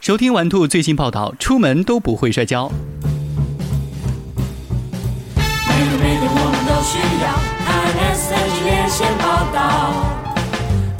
[0.00, 2.70] 收听玩兔最新报道，出门都不会摔跤。
[5.36, 5.42] 每
[5.90, 7.28] 个每天我们都需要
[7.66, 7.68] 看
[8.14, 9.92] SNG 连线报道，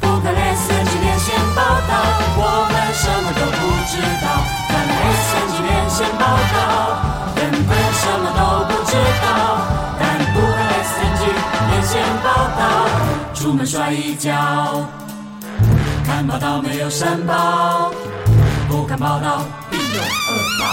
[0.01, 1.95] 不看 SNG 连线报道，
[2.37, 4.27] 我们什么都不知道。
[4.69, 4.77] 看
[5.15, 6.61] SNG 连线报道，
[7.35, 8.93] 根本什么都不知
[9.23, 9.27] 道。
[9.99, 10.03] 但
[10.35, 11.23] 不看 SNG
[11.71, 12.27] 连线报
[12.59, 12.61] 道，
[13.33, 14.85] 出门摔一跤。
[16.05, 17.93] 看报道没有申报，
[18.69, 20.67] 不敢报道必有恶报。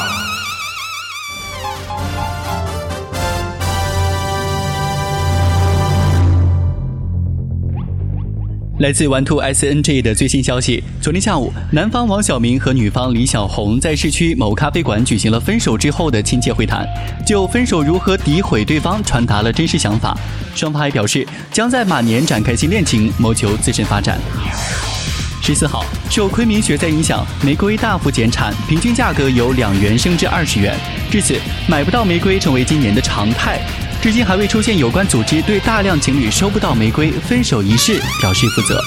[8.80, 16.86] 来自玩兔 SNG 的最新消息：昨天下午，男方王晓明和女方李小红在市区某咖啡馆举行了分手之后的亲切会谈，
[17.26, 20.18] 就分手如何诋毁对方传达了真实想法。
[20.54, 24.20] 双方还表示将在马年展开新恋情，谋求自身发展。
[25.46, 30.76] 十四号，受昆明雪灾影响，玫瑰大幅减产，平均价格由两元升至二十元，
[31.12, 33.60] 至此买不到玫瑰成为今年的常态。
[34.02, 38.82] 至今还未出现有关组织对大量情侣收不到玫瑰分手仪式表示负责。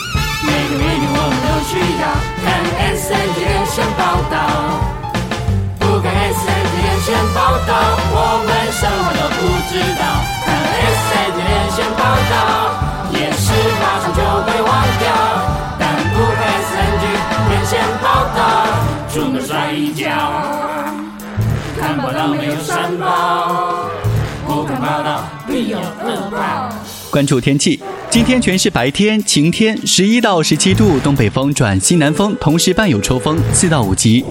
[0.45, 2.11] 每个每天我们都需要
[2.43, 2.59] 看
[2.93, 4.48] S N G 连线报道，
[22.19, 23.89] 看报道没有申报，
[24.45, 26.69] 不看报道必有恶报。
[27.13, 27.79] 关注天气，
[28.11, 34.25] 今天全是白天，晴天，十一到十七度，东北风转西南风，同时伴有抽风，四到五级。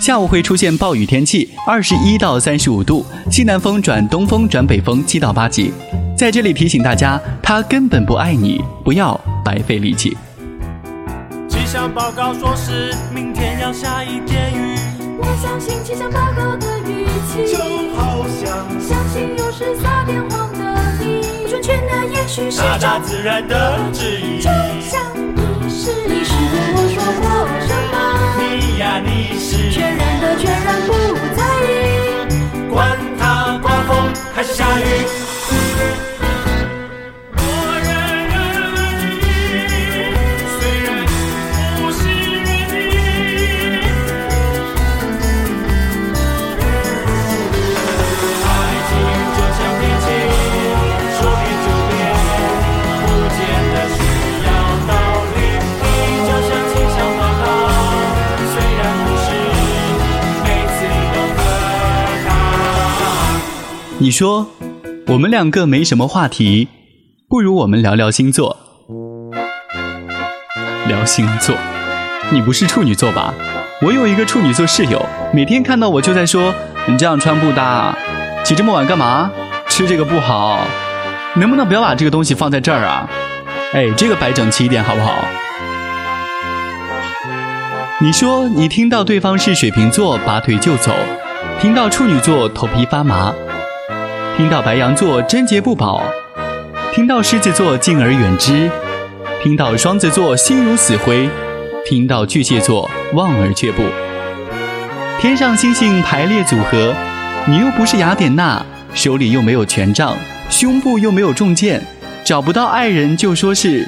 [0.00, 5.72] 下午会出现暴雨天气，二十一到三十五度，西南风转东风转北风，七到八级。
[6.16, 10.16] 在这里提醒大家，他根本不爱你，不要白费力气。
[11.48, 14.76] 气象报告说是明天要下一点雨，
[15.24, 17.58] 我相信气象报告的语气，就
[17.94, 20.60] 好像相信有时撒点谎的
[21.00, 24.40] 你，不准确的也许是大大自然的旨意。
[24.40, 27.24] 就像你是你是对我说过
[27.66, 27.94] 什么，
[28.42, 29.70] 你呀你是。
[29.70, 30.90] 全然的全然不
[31.36, 31.71] 在意，
[64.12, 64.46] 说，
[65.08, 66.68] 我们两个没什么话题，
[67.28, 68.56] 不如我们聊聊星座。
[70.86, 71.56] 聊星座，
[72.30, 73.32] 你不是处女座吧？
[73.80, 76.54] 我有一个处女座室友，每天看到我就在说
[76.86, 77.96] ：“你这样穿不搭，
[78.44, 79.30] 起这么晚干嘛？
[79.68, 80.60] 吃这个不好，
[81.34, 83.08] 能不能不要把这个东西放在这儿啊？
[83.72, 85.14] 哎，这个摆整齐一点好不好？”
[88.00, 90.92] 你说你听到对方是水瓶座，拔腿就走；
[91.60, 93.32] 听到处女座，头皮发麻；
[94.36, 96.02] 听到白羊座，贞洁不保；
[96.94, 98.70] 听到狮子座，敬而远之；
[99.42, 101.28] 听到双子座，心如死灰；
[101.84, 103.82] 听到巨蟹座，望而却步。
[105.20, 106.94] 天上星星排列组合，
[107.46, 110.16] 你又不是雅典娜，手里又没有权杖，
[110.48, 111.82] 胸部又没有重箭，
[112.24, 113.86] 找不到爱人就说是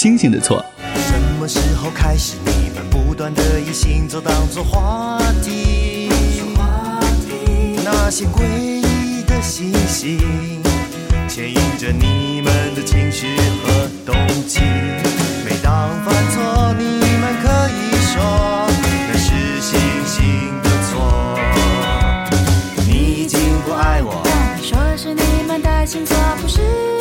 [0.00, 0.64] 星星的错。
[0.94, 6.08] 什么时候开始，你们不断的以星座当作话题？
[7.84, 8.77] 那些诡异
[9.38, 10.18] 的星星，
[11.28, 14.12] 牵引着你们的情绪和动
[14.48, 14.58] 机。
[15.44, 18.68] 每当犯错，你们可以说
[19.06, 21.38] 那是星星的错。
[22.84, 26.97] 你已经不爱我，但说是你们的星座不是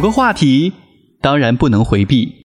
[0.00, 0.72] 有个话题，
[1.20, 2.42] 当然不能回避。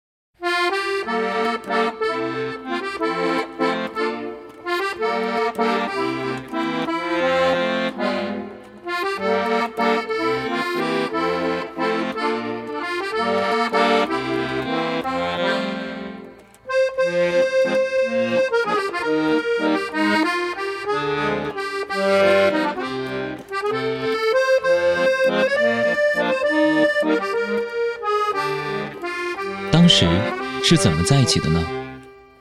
[30.71, 31.61] 是怎么在一起的呢？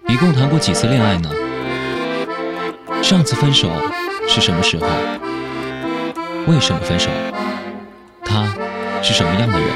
[0.06, 1.28] 一共谈过几次恋爱呢？
[3.02, 3.68] 上次分手
[4.28, 4.86] 是什么时候？
[6.46, 7.10] 为什么分手？
[8.24, 8.46] 他
[9.02, 9.68] 是什么样的人？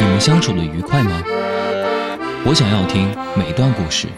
[0.00, 1.22] 你们相处的愉快吗？
[2.44, 4.08] 我想要听每段故事。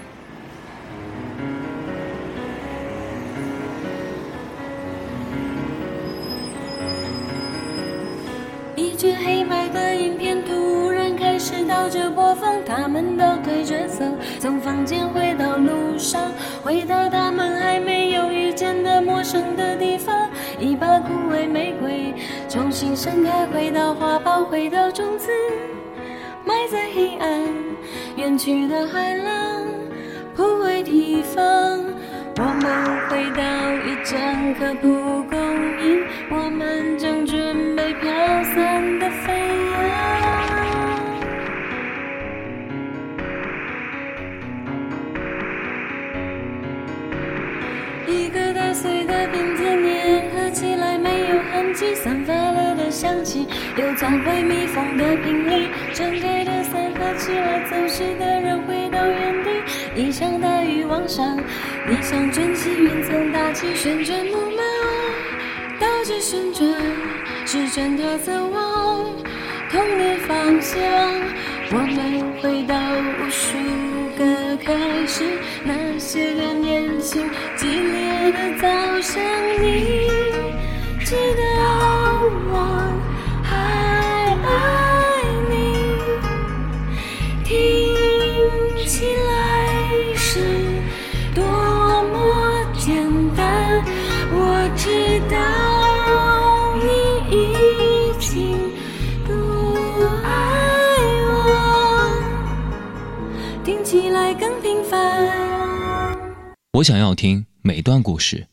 [8.74, 10.25] 一卷黑白的影片
[11.76, 14.02] 笑着播放，他们倒退着走，
[14.40, 16.32] 从房间回到路上，
[16.62, 20.26] 回到他们还没有遇见的陌生的地方。
[20.58, 22.14] 一把枯萎玫瑰
[22.48, 25.28] 重新盛开，回到花苞，回到种子，
[26.46, 27.42] 埋在黑暗，
[28.16, 29.66] 远去的海浪，
[30.34, 31.44] 铺位地方。
[32.38, 32.64] 我们
[33.10, 33.42] 回到
[33.84, 35.38] 一整颗蒲公
[35.84, 38.10] 英，我们正准备飘
[38.54, 38.82] 散
[51.94, 53.46] 散发了的香气
[53.76, 59.50] 又钻回密封的瓶里，睁开的散发起来，走失的人回到原地。
[59.94, 61.36] 一场大雨往上，
[61.88, 64.62] 你像卷起云层，大气旋转木马，
[65.80, 66.68] 倒着旋转，
[67.46, 69.04] 时针它走往
[69.70, 70.80] 同的方向。
[71.72, 72.76] 我们回到
[73.18, 73.58] 无数
[74.16, 75.24] 个开始，
[75.64, 78.68] 那些个年轻激烈的早
[79.00, 79.20] 上，
[79.58, 79.98] 你
[81.04, 81.42] 记得
[106.76, 108.46] 我想要听每段故事。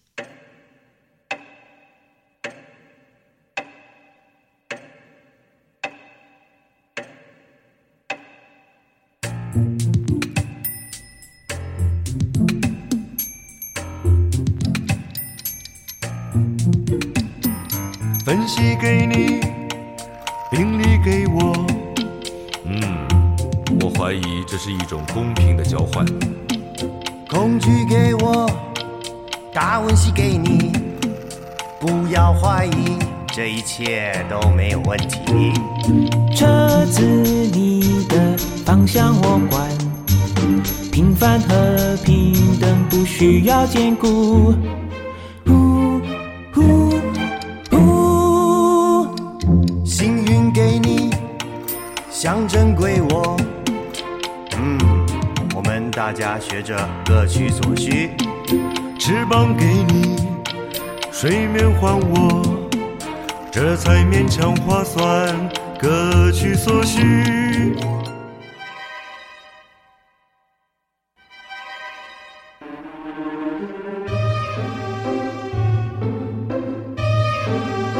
[18.24, 19.42] 分析给你，
[20.50, 21.66] 病理给我。
[22.64, 23.06] 嗯，
[23.82, 26.06] 我怀疑这是一种公平的交换。
[27.34, 28.48] 工具给我，
[29.52, 30.72] 达文西给你。
[31.80, 35.52] 不要怀疑，这一切都没有问题。
[36.36, 39.68] 车子你的方向我管，
[40.92, 44.54] 平凡和平等不需要兼顾。
[56.06, 58.12] 大家学着各取所需。
[59.00, 60.18] 翅膀给你，
[61.14, 62.42] 睡眠还我，
[63.50, 65.34] 这才勉强划算，
[65.80, 67.74] 各取所需。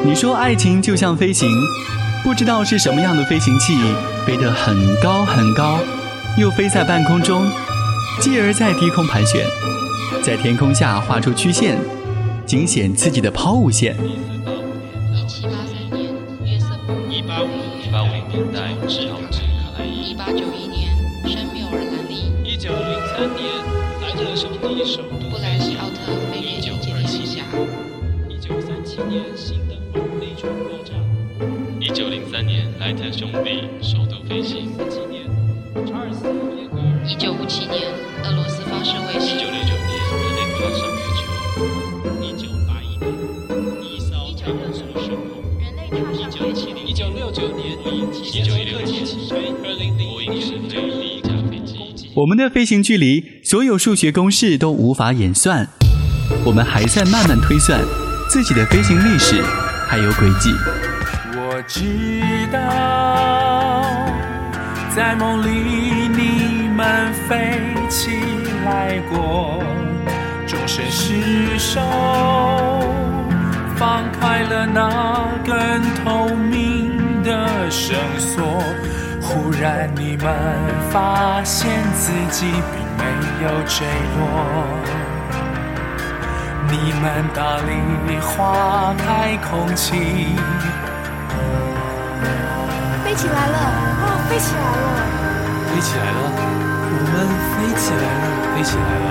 [0.04, 1.50] 你说爱情就像飞行，
[2.22, 3.74] 不知道是什么样的飞行器，
[4.28, 5.80] 飞得很高很高，
[6.38, 7.50] 又飞在半空中，
[8.24, 9.46] 继而在低空盘旋，
[10.24, 11.78] 在天空下画出曲线，
[12.46, 13.98] 惊险刺激的抛物线。
[15.14, 16.10] 一七八三年，
[16.46, 17.50] 约瑟夫；一八五
[17.84, 20.88] 一八五零年代，制好制卡莱伊；一八九一年，
[21.28, 23.44] 圣缪尔兰利；一九零三年，
[24.02, 27.44] 莱特兄弟首都布莱斯奥特飞越一九境界二七天下，
[28.30, 30.96] 一九三七年，新登堡飞船爆炸；
[31.78, 34.72] 一九零三年，莱特兄弟首度飞行。
[34.78, 35.28] 四七年，
[35.86, 36.32] 查尔斯
[37.06, 37.84] 一九五七年，
[38.24, 39.46] 俄罗斯发射卫星一九。
[39.52, 39.92] 六九年，
[40.24, 41.22] 人类踏上月球。
[42.22, 43.06] 一九八一年，
[43.84, 47.78] 一艘太空梭升空；人类踏一九七零，一九六九年，
[48.14, 52.10] 一九一六年，起飞；二零零波音试飞第一架飞机。
[52.16, 55.68] 我们的飞行距离，所有数学公式都无法演算，
[56.46, 57.82] 我们还在慢慢推算
[58.30, 59.44] 自己的飞行历史，
[59.88, 60.52] 还有轨迹。
[61.36, 62.62] 我知道，
[64.96, 65.50] 在梦里
[66.08, 66.43] 你
[66.84, 68.12] 们飞起
[68.66, 69.64] 来过，
[70.46, 71.80] 终身失手，
[73.78, 78.44] 放开了那根透明的绳索。
[79.22, 80.28] 忽然你们
[80.92, 83.04] 发现自己并没
[83.44, 83.88] 有坠
[84.18, 84.20] 落。
[86.68, 87.72] 你们大力
[88.20, 90.36] 花开空气，
[93.06, 93.58] 飞起来了！
[94.02, 94.66] 哇，飞起来了！
[95.70, 96.63] 飞起来了，
[96.96, 97.14] 我们
[97.50, 99.08] 飞起来了，飞起来了。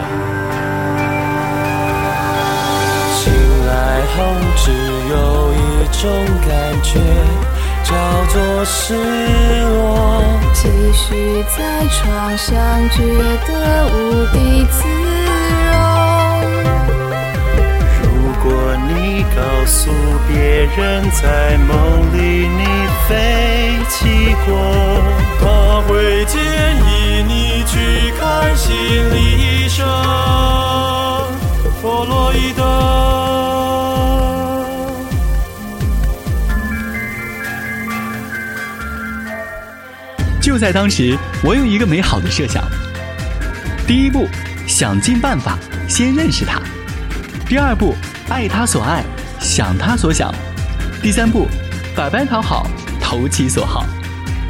[3.19, 3.21] 醒
[3.67, 3.71] 来
[4.15, 4.17] 后
[4.57, 4.65] 只
[5.11, 5.15] 有
[5.53, 5.57] 一
[6.01, 6.01] 种
[6.47, 6.51] 感
[6.83, 6.91] 觉，
[7.83, 7.91] 叫
[8.33, 8.35] 做
[8.65, 9.67] 失落。
[10.55, 10.61] 继
[10.93, 11.59] 续在
[11.89, 11.99] 床
[12.39, 12.51] 上，
[12.91, 12.97] 觉
[13.49, 13.51] 得
[13.89, 13.97] 无
[14.33, 14.37] 地
[14.71, 14.75] 自
[15.67, 15.75] 容。
[18.03, 18.07] 如
[18.45, 18.47] 果
[18.89, 19.81] 你告诉
[20.29, 20.33] 别
[20.77, 21.71] 人在梦
[22.13, 22.61] 里你
[23.09, 25.03] 飞起过，
[25.41, 26.41] 他会建
[26.77, 28.75] 议你去看心
[29.15, 29.87] 理医生，
[31.81, 32.63] 弗洛伊德。
[40.41, 42.63] 就在当时，我有一个美好的设想：
[43.87, 44.27] 第一步，
[44.67, 45.57] 想尽办法
[45.89, 46.61] 先认识他；
[47.49, 47.95] 第二步，
[48.29, 49.05] 爱他所爱，
[49.39, 50.33] 想他所想；
[51.01, 51.47] 第三步，
[51.95, 52.67] 百般讨好，
[53.13, 53.85] 投其所好；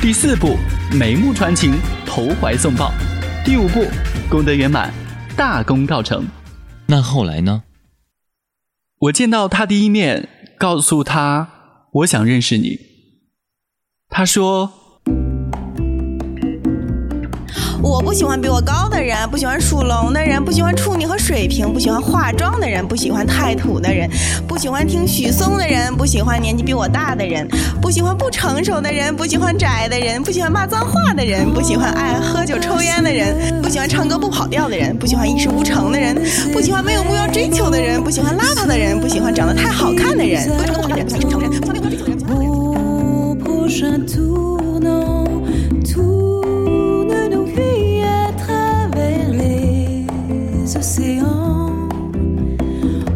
[0.01, 0.57] 第四步，
[0.97, 1.73] 眉目传情，
[2.07, 2.93] 投怀送抱；
[3.45, 3.85] 第五步，
[4.31, 4.95] 功德圆满，
[5.37, 6.25] 大功告成。
[6.87, 7.65] 那后来呢？
[9.01, 12.79] 我见到他第一面，告诉他我想认识你。
[14.09, 14.82] 他说。
[17.83, 24.09] 我不喜欢比我高的人，不喜欢属龙的人，不喜欢处女和水瓶，不喜欢化妆的人，不喜欢太土的人，
[24.47, 27.49] 不喜欢听许嵩的人，不喜欢年纪比我大的人，
[27.81, 36.15] 不喜欢不成熟的人，不喜欢宅的人，不喜欢骂脏话的人，不喜欢爱喝酒抽烟的人，不喜欢唱歌不跑调的人，不喜欢一事无成的人，
[36.53, 44.32] 不喜欢没有目标追求的人，不喜欢邋遢的人，不喜欢长得太好看的人，不喜欢不好的人，不喜欢成人，不喜欢没有目标追求的人，
[50.77, 51.89] océans.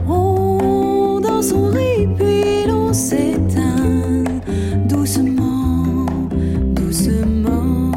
[0.08, 4.24] On danse, on rit, puis l'on s'éteint
[4.88, 6.06] doucement,
[6.74, 7.92] doucement.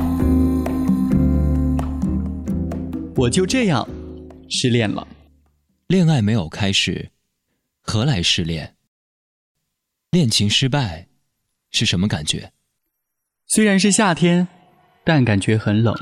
[3.15, 3.87] 我就这样
[4.49, 5.07] 失恋了。
[5.87, 7.09] 恋爱没有开始，
[7.81, 8.75] 何来失恋？
[10.11, 11.07] 恋情失败
[11.71, 12.51] 是什么感觉？
[13.45, 14.47] 虽然是夏天，
[15.03, 15.93] 但感觉很冷；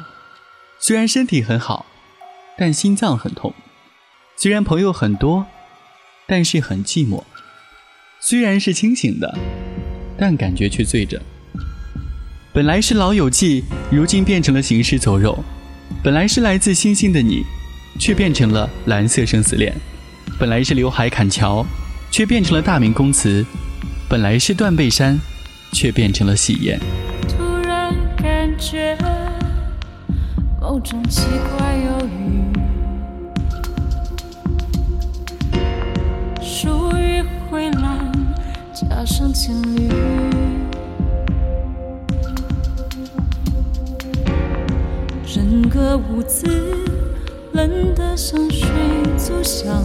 [0.80, 1.86] 虽然身体很好，
[2.58, 3.52] 但心脏很痛；
[4.36, 5.46] 虽然朋友很多，
[6.26, 7.24] 但是很寂寞；
[8.20, 9.38] 虽然是清醒的，
[10.18, 11.22] 但感觉却醉着。
[12.52, 15.38] 本来是老友记，如今变成了行尸走肉；
[16.04, 17.44] 本来是来自星星的你，
[18.00, 19.72] 却变成了蓝色生死恋；
[20.40, 21.64] 本来是刘海砍桥，
[22.10, 23.46] 却变成了大明宫词；
[24.10, 25.20] 本来是断背山，
[25.74, 26.80] 却变成了喜宴。
[27.30, 28.98] 突然感觉
[30.60, 31.22] 某种奇
[31.56, 31.97] 怪又
[39.08, 39.88] 上情侣，
[45.26, 46.46] 整个屋子
[47.54, 48.68] 冷得像水
[49.18, 49.82] 族箱。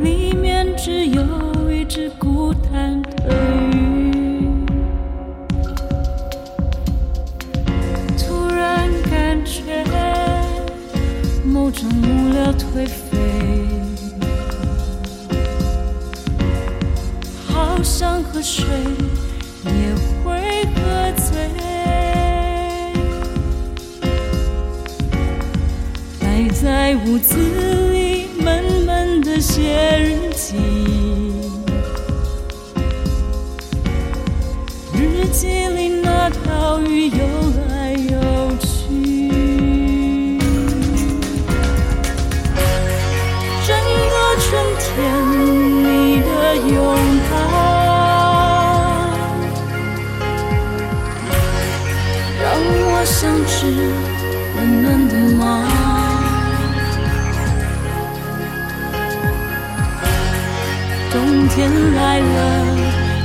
[0.00, 3.34] 里面只有一只孤单的
[3.72, 4.46] 鱼。
[8.16, 9.84] 突然感觉
[11.44, 13.01] 某种无聊颓废，
[18.02, 18.64] 好像喝水
[19.64, 19.94] 也
[20.24, 20.34] 会
[20.74, 20.80] 喝
[21.16, 21.48] 醉。
[26.18, 27.36] 待在屋子
[27.92, 29.62] 里闷闷的写
[30.00, 30.56] 日记，
[34.92, 37.51] 日记里那条鱼游
[61.12, 62.24] 冬天来了，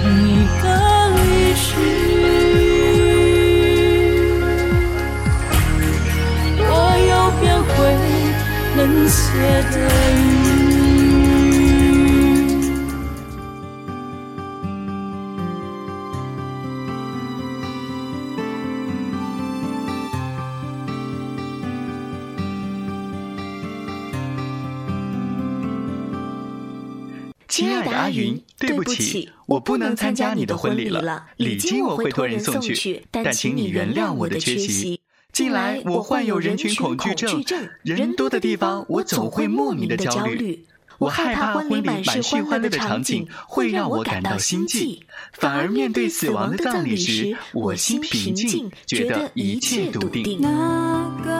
[0.03, 0.65] 你的
[1.15, 1.65] 离去，
[6.69, 6.71] 我
[7.09, 7.75] 又变回
[8.75, 9.15] 冷血
[9.71, 9.75] 的
[10.19, 10.36] 鱼。
[29.57, 31.25] 我不能参加你的婚礼了。
[31.37, 35.01] 礼金我会托人送去，但请你原谅我的缺席。
[35.31, 37.43] 近来我患有人群恐惧症，
[37.81, 40.63] 人多的地方我总会莫名的焦虑。
[40.99, 44.99] 我害怕婚礼满是欢乐的场景会让我感到心悸，
[45.33, 50.39] 反而面对死亡的葬礼时，我心平静，觉得一切笃定。
[50.39, 51.36] 那个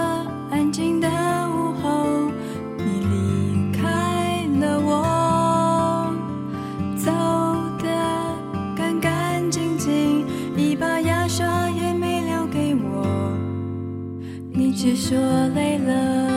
[15.09, 15.17] 说
[15.55, 16.27] 累了，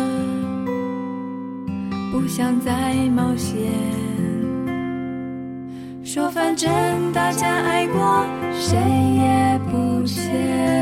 [2.13, 3.59] 不想再冒险。
[6.05, 6.71] 说反正
[7.13, 10.80] 大家爱过，谁也不欠。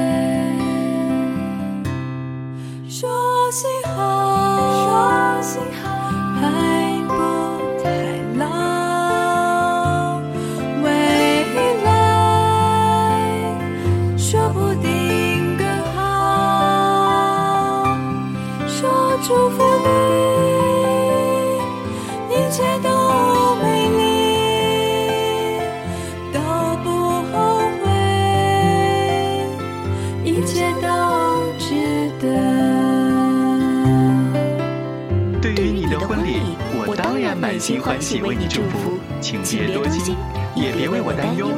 [37.69, 40.17] 当然满心欢喜为你祝福，请别多心，
[40.57, 41.51] 也别为我担忧。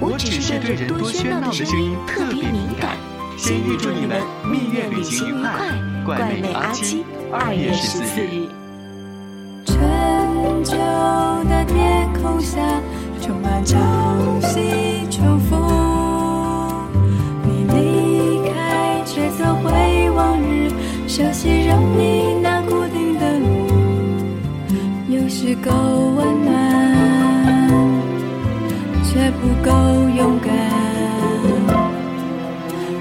[0.00, 2.96] 我只是对人多喧闹的声音特别敏感。
[3.36, 8.41] 先预祝你们蜜月旅行愉快，怪美阿七，二月十四日。
[29.30, 29.70] 不够
[30.08, 30.52] 勇敢，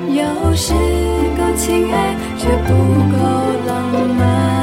[0.08, 0.74] 有时
[1.38, 2.74] 够亲爱，却不
[3.12, 3.18] 够
[3.68, 3.70] 浪
[4.18, 4.61] 漫。